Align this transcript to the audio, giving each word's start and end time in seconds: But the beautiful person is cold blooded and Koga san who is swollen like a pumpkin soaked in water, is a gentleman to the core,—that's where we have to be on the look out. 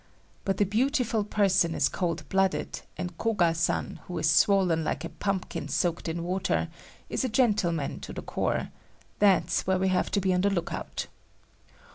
But 0.45 0.57
the 0.57 0.65
beautiful 0.65 1.23
person 1.23 1.75
is 1.75 1.87
cold 1.87 2.27
blooded 2.27 2.81
and 2.97 3.15
Koga 3.19 3.53
san 3.53 3.99
who 4.07 4.17
is 4.17 4.27
swollen 4.27 4.83
like 4.83 5.05
a 5.05 5.09
pumpkin 5.09 5.67
soaked 5.67 6.09
in 6.09 6.23
water, 6.23 6.69
is 7.07 7.23
a 7.23 7.29
gentleman 7.29 7.99
to 7.99 8.11
the 8.11 8.23
core,—that's 8.23 9.67
where 9.67 9.77
we 9.77 9.89
have 9.89 10.09
to 10.09 10.19
be 10.19 10.33
on 10.33 10.41
the 10.41 10.49
look 10.49 10.73
out. 10.73 11.05